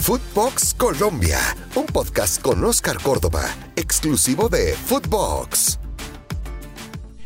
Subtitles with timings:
[0.00, 1.38] Footbox Colombia,
[1.74, 3.44] un podcast con Oscar Córdoba,
[3.76, 5.78] exclusivo de Footbox.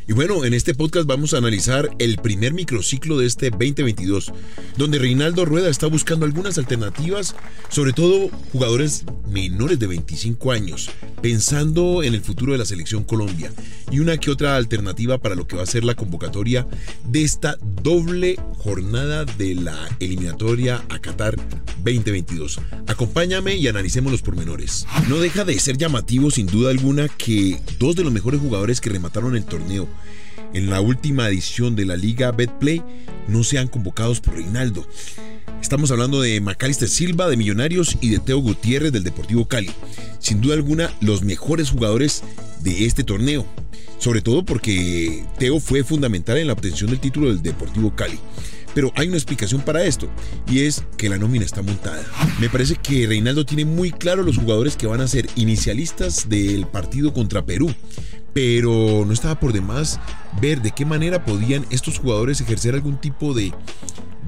[0.07, 4.33] Y bueno, en este podcast vamos a analizar el primer microciclo de este 2022,
[4.77, 7.37] donde Reinaldo Rueda está buscando algunas alternativas,
[7.71, 10.91] sobre todo jugadores menores de 25 años,
[11.23, 13.51] pensando en el futuro de la selección Colombia,
[13.91, 16.67] y una que otra alternativa para lo que va a ser la convocatoria
[17.07, 21.37] de esta doble jornada de la eliminatoria a Qatar
[21.85, 22.61] 2022.
[22.87, 24.87] Acompáñame y analicemos los pormenores.
[25.09, 28.91] No deja de ser llamativo sin duda alguna que dos de los mejores jugadores que
[28.91, 29.89] remataron el torneo
[30.55, 32.83] en la última edición de la Liga Betplay
[33.29, 34.87] no sean convocados por Reinaldo.
[35.61, 39.71] Estamos hablando de Macalister Silva de Millonarios y de Teo Gutiérrez del Deportivo Cali.
[40.19, 42.23] Sin duda alguna, los mejores jugadores
[42.61, 43.47] de este torneo.
[43.99, 48.19] Sobre todo porque Teo fue fundamental en la obtención del título del Deportivo Cali.
[48.75, 50.09] Pero hay una explicación para esto
[50.49, 52.05] y es que la nómina está montada.
[52.41, 56.67] Me parece que Reinaldo tiene muy claro los jugadores que van a ser inicialistas del
[56.67, 57.73] partido contra Perú.
[58.33, 60.01] Pero no estaba por demás
[60.41, 63.53] ver de qué manera podían estos jugadores ejercer algún tipo de,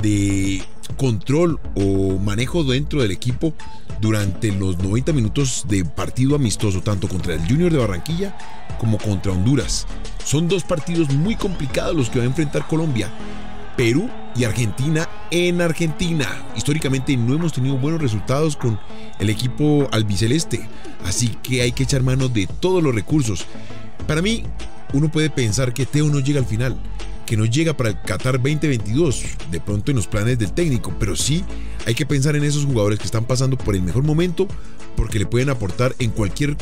[0.01, 0.63] de
[0.97, 3.53] control o manejo dentro del equipo
[4.01, 8.39] durante los 90 minutos de partido amistoso, tanto contra el Junior de Barranquilla
[8.79, 9.89] como contra Honduras.
[10.25, 13.11] Son dos partidos muy complicados los que va a enfrentar Colombia
[13.77, 16.27] Perú y Argentina en Argentina.
[16.57, 18.79] Históricamente no hemos tenido buenos resultados con
[19.19, 20.69] el equipo albiceleste,
[21.05, 23.47] así que hay que echar mano de todos los recursos.
[24.07, 24.45] Para mí,
[24.93, 26.77] uno puede pensar que Teo no llega al final,
[27.25, 31.17] que no llega para el Qatar 2022, de pronto en los planes del técnico, pero
[31.17, 31.45] sí
[31.87, 34.47] hay que pensar en esos jugadores que están pasando por el mejor momento
[34.97, 36.57] porque le pueden aportar en cualquier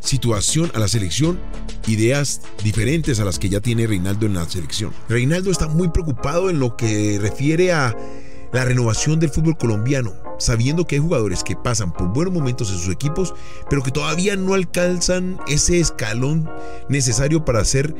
[0.00, 1.38] situación a la selección
[1.86, 4.92] ideas diferentes a las que ya tiene Reinaldo en la selección.
[5.08, 7.96] Reinaldo está muy preocupado en lo que refiere a
[8.52, 12.78] la renovación del fútbol colombiano, sabiendo que hay jugadores que pasan por buenos momentos en
[12.78, 13.34] sus equipos,
[13.68, 16.50] pero que todavía no alcanzan ese escalón
[16.88, 17.94] necesario para ser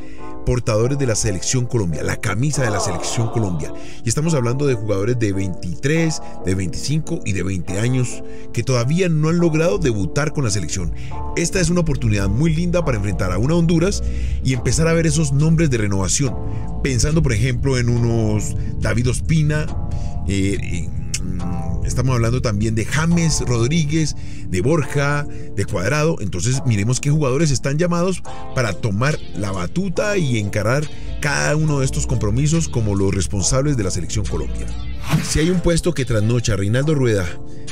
[0.45, 3.73] portadores de la selección Colombia, la camisa de la selección Colombia.
[4.03, 9.09] Y estamos hablando de jugadores de 23, de 25 y de 20 años que todavía
[9.09, 10.93] no han logrado debutar con la selección.
[11.35, 14.03] Esta es una oportunidad muy linda para enfrentar a una Honduras
[14.43, 16.35] y empezar a ver esos nombres de renovación.
[16.83, 19.65] Pensando, por ejemplo, en unos David Ospina,
[20.27, 21.00] eh, mm,
[21.85, 24.15] estamos hablando también de James Rodríguez,
[24.47, 26.17] de Borja, de Cuadrado.
[26.19, 28.23] Entonces miremos qué jugadores están llamados
[28.55, 30.87] para tomar la batuta y encarar
[31.21, 34.67] cada uno de estos compromisos como los responsables de la selección Colombia.
[35.23, 37.25] Si hay un puesto que trasnocha Reinaldo Rueda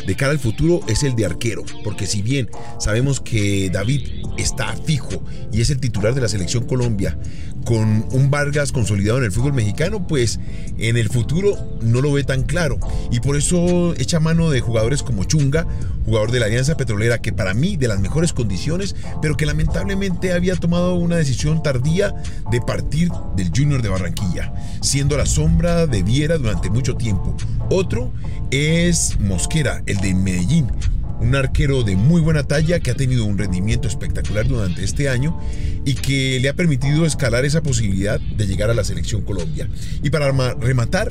[0.06, 2.50] de cara al futuro es el de arquero, porque si bien
[2.80, 7.18] sabemos que David está fijo y es el titular de la selección Colombia,
[7.66, 10.40] con un Vargas consolidado en el fútbol mexicano, pues
[10.78, 12.80] en el futuro no lo ve tan claro.
[13.12, 15.68] Y por eso echa mano de jugadores como Chunga,
[16.06, 20.34] jugador de la Alianza Petrolera, que para mí de las mejores condiciones, pero que lamentablemente
[20.34, 22.14] había tomado una decisión tardía
[22.52, 27.36] de partir del Junior de Barranquilla, siendo la sombra de Viera durante mucho tiempo.
[27.70, 28.12] Otro
[28.52, 30.72] es Mosquera, el de Medellín,
[31.20, 35.40] un arquero de muy buena talla que ha tenido un rendimiento espectacular durante este año
[35.86, 39.70] y que le ha permitido escalar esa posibilidad de llegar a la selección Colombia.
[40.04, 41.10] Y para rematar,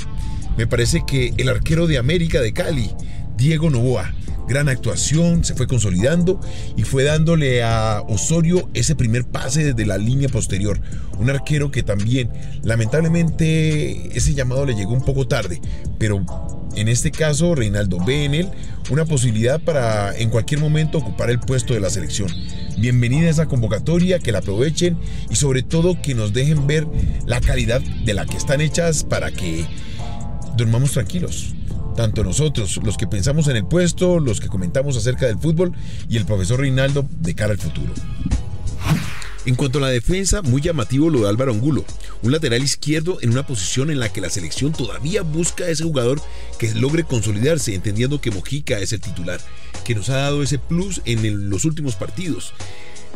[0.57, 2.91] me parece que el arquero de América de Cali,
[3.37, 4.15] Diego Novoa,
[4.49, 6.41] gran actuación, se fue consolidando
[6.77, 10.81] y fue dándole a Osorio ese primer pase desde la línea posterior.
[11.19, 12.31] Un arquero que también,
[12.63, 15.61] lamentablemente, ese llamado le llegó un poco tarde,
[15.99, 16.25] pero
[16.79, 18.49] en este caso Reinaldo ve en él
[18.91, 22.29] una posibilidad para en cualquier momento ocupar el puesto de la selección.
[22.79, 24.97] Bienvenida a esa convocatoria, que la aprovechen
[25.29, 26.87] y sobre todo que nos dejen ver
[27.27, 29.67] la calidad de la que están hechas para que
[30.57, 31.55] dormamos tranquilos
[31.97, 35.73] tanto nosotros, los que pensamos en el puesto, los que comentamos acerca del fútbol
[36.09, 37.93] y el profesor Reinaldo de cara al futuro.
[39.49, 41.83] En cuanto a la defensa, muy llamativo lo de Álvaro Angulo,
[42.23, 45.85] un lateral izquierdo en una posición en la que la selección todavía busca a ese
[45.85, 46.21] jugador
[46.59, 49.41] que logre consolidarse, entendiendo que Mojica es el titular,
[49.87, 52.53] que nos ha dado ese plus en los últimos partidos.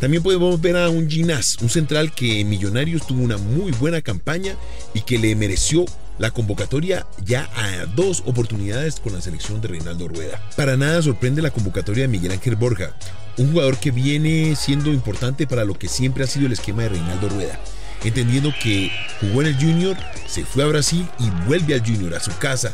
[0.00, 4.00] También podemos ver a un Ginás, un central que en Millonarios tuvo una muy buena
[4.00, 4.56] campaña
[4.94, 5.84] y que le mereció
[6.18, 10.40] la convocatoria ya a dos oportunidades con la selección de Reinaldo Rueda.
[10.56, 12.96] Para nada sorprende la convocatoria de Miguel Ángel Borja,
[13.38, 16.90] un jugador que viene siendo importante para lo que siempre ha sido el esquema de
[16.90, 17.58] Reinaldo Rueda.
[18.04, 18.90] Entendiendo que
[19.20, 19.96] jugó en el Junior,
[20.26, 22.72] se fue a Brasil y vuelve al Junior, a su casa.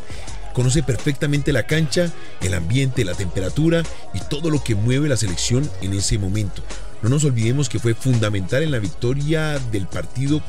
[0.55, 2.11] Conoce perfectamente la cancha,
[2.41, 3.83] el ambiente, la temperatura
[4.15, 6.63] y todo lo que mueve la selección en ese momento.
[7.03, 10.43] No nos olvidemos que fue fundamental en la victoria del partido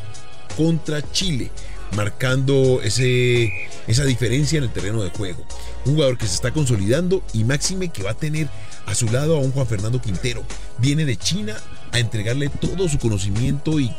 [0.57, 1.51] contra Chile,
[1.95, 3.51] marcando ese,
[3.87, 5.45] esa diferencia en el terreno de juego.
[5.85, 8.49] Un jugador que se está consolidando y máxime que va a tener
[8.89, 10.43] a su lado a un Juan Fernando Quintero.
[10.79, 11.55] Viene de China
[11.91, 13.91] a entregarle todo su conocimiento y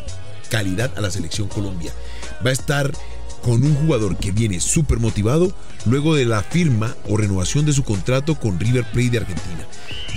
[0.49, 1.93] calidad a la selección Colombia.
[2.45, 2.91] Va a estar
[3.43, 5.53] con un jugador que viene súper motivado
[5.87, 9.67] luego de la firma o renovación de su contrato con River Plate de Argentina.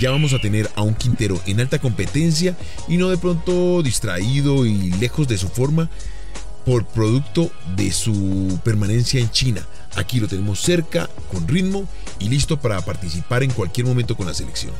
[0.00, 2.56] Ya vamos a tener a un Quintero en alta competencia
[2.88, 5.88] y no de pronto distraído y lejos de su forma
[6.66, 9.66] por producto de su permanencia en China.
[9.94, 11.86] Aquí lo tenemos cerca, con ritmo
[12.18, 14.72] y listo para participar en cualquier momento con la selección.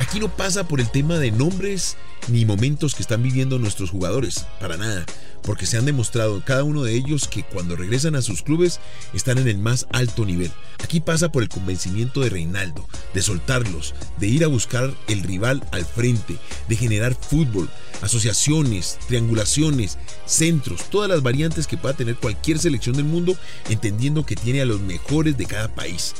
[0.00, 1.96] Aquí no pasa por el tema de nombres
[2.28, 5.04] ni momentos que están viviendo nuestros jugadores, para nada,
[5.42, 8.80] porque se han demostrado cada uno de ellos que cuando regresan a sus clubes
[9.14, 10.50] están en el más alto nivel.
[10.82, 15.66] Aquí pasa por el convencimiento de Reinaldo, de soltarlos, de ir a buscar el rival
[15.72, 16.36] al frente,
[16.68, 17.68] de generar fútbol,
[18.02, 23.36] asociaciones, triangulaciones, centros, todas las variantes que pueda tener cualquier selección del mundo,
[23.68, 26.14] entendiendo que tiene a los mejores de cada país.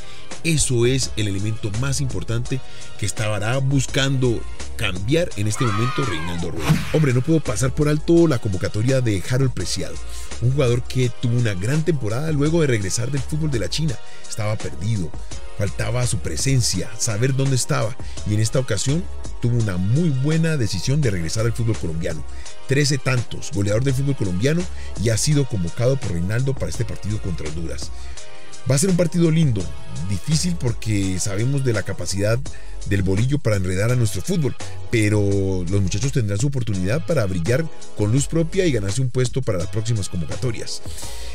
[0.44, 2.60] Eso es el elemento más importante
[2.98, 4.40] que estará buscando
[4.76, 6.88] cambiar en este momento Reinaldo Rueda.
[6.92, 9.94] Hombre, no puedo pasar por alto la convocatoria de Harold Preciado,
[10.42, 13.94] un jugador que tuvo una gran temporada luego de regresar del fútbol de la China.
[14.28, 15.10] Estaba perdido,
[15.56, 17.96] faltaba su presencia, saber dónde estaba
[18.28, 19.04] y en esta ocasión
[19.40, 22.24] tuvo una muy buena decisión de regresar al fútbol colombiano.
[22.68, 24.62] 13 tantos, goleador del fútbol colombiano
[25.02, 27.90] y ha sido convocado por Reinaldo para este partido contra Honduras.
[28.70, 29.62] Va a ser un partido lindo,
[30.08, 32.38] difícil porque sabemos de la capacidad
[32.86, 34.56] del bolillo para enredar a nuestro fútbol,
[34.90, 35.20] pero
[35.68, 37.64] los muchachos tendrán su oportunidad para brillar
[37.96, 40.82] con luz propia y ganarse un puesto para las próximas convocatorias.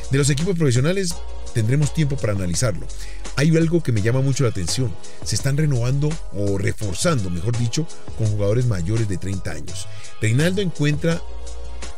[0.09, 1.13] De los equipos profesionales
[1.53, 2.87] tendremos tiempo para analizarlo.
[3.35, 4.93] Hay algo que me llama mucho la atención.
[5.23, 7.87] Se están renovando o reforzando, mejor dicho,
[8.17, 9.87] con jugadores mayores de 30 años.
[10.21, 11.21] Reinaldo encuentra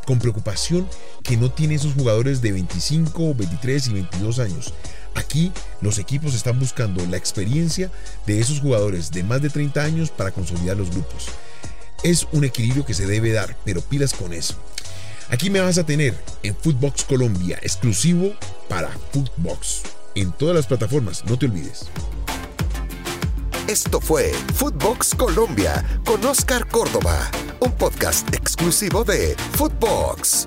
[0.05, 0.87] con preocupación
[1.23, 4.73] que no tiene esos jugadores de 25, 23 y 22 años.
[5.15, 5.51] Aquí
[5.81, 7.89] los equipos están buscando la experiencia
[8.27, 11.27] de esos jugadores de más de 30 años para consolidar los grupos.
[12.03, 14.55] Es un equilibrio que se debe dar, pero pilas con eso.
[15.29, 16.13] Aquí me vas a tener
[16.43, 18.33] en Footbox Colombia, exclusivo
[18.69, 19.81] para Footbox.
[20.13, 21.87] En todas las plataformas, no te olvides.
[23.67, 30.45] Esto fue Footbox Colombia con Oscar Córdoba, un podcast exclusivo de Footbox.